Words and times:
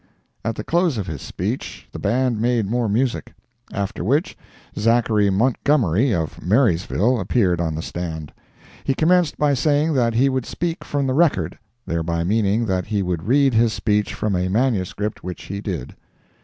At 0.43 0.55
the 0.55 0.63
close 0.63 0.97
of 0.97 1.05
his 1.05 1.21
speech 1.21 1.87
the 1.91 1.99
band 1.99 2.41
made 2.41 2.65
more 2.67 2.89
music. 2.89 3.35
After 3.71 4.03
which, 4.03 4.35
Zach. 4.75 5.11
Montgomery, 5.11 6.11
of 6.11 6.41
Marysville, 6.41 7.19
appeared 7.19 7.61
on 7.61 7.75
the 7.75 7.83
stand. 7.83 8.33
He 8.83 8.95
commenced 8.95 9.37
by 9.37 9.53
saying 9.53 9.93
that 9.93 10.15
he 10.15 10.27
would 10.27 10.47
speak 10.47 10.83
from 10.83 11.05
the 11.05 11.13
record, 11.13 11.59
(thereby 11.85 12.23
meaning 12.23 12.65
that 12.65 12.87
he 12.87 13.03
would 13.03 13.27
read 13.27 13.53
his 13.53 13.73
speech 13.73 14.15
from 14.15 14.35
a 14.35 14.49
manuscript, 14.49 15.23
which 15.23 15.43
he 15.43 15.61
did.) 15.61 15.95